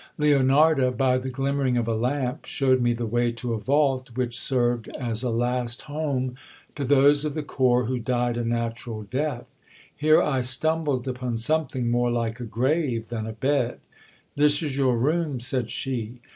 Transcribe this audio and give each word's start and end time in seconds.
Leonarda, 0.17 0.89
by 0.89 1.15
the 1.15 1.29
glimmering 1.29 1.77
of 1.77 1.87
a 1.87 1.93
lamp, 1.93 2.47
showed 2.47 2.81
me 2.81 2.91
the 2.91 3.05
way 3.05 3.31
to 3.31 3.53
a 3.53 3.59
vault 3.59 4.09
which 4.15 4.35
served 4.39 4.87
as 4.97 5.21
a 5.21 5.29
last 5.29 5.83
home 5.83 6.33
to 6.73 6.83
those 6.83 7.23
of 7.23 7.35
the 7.35 7.43
corps 7.43 7.83
who 7.85 7.99
died 7.99 8.35
a 8.35 8.43
natural 8.43 9.03
death. 9.03 9.45
Here 9.95 10.19
I 10.19 10.41
stumbled 10.41 11.07
upon 11.07 11.37
something 11.37 11.87
more 11.91 12.09
like 12.09 12.39
a 12.39 12.45
grave 12.45 13.09
than 13.09 13.27
a 13.27 13.33
bed. 13.33 13.79
This 14.35 14.63
is 14.63 14.75
your 14.75 14.97
room, 14.97 15.39
said 15.39 15.69
she. 15.69 16.19